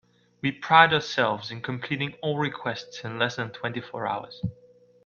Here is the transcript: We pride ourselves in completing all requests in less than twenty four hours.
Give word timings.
We 0.41 0.51
pride 0.51 0.95
ourselves 0.95 1.51
in 1.51 1.61
completing 1.61 2.13
all 2.23 2.39
requests 2.39 3.01
in 3.03 3.19
less 3.19 3.35
than 3.35 3.51
twenty 3.51 3.81
four 3.81 4.07
hours. 4.07 4.41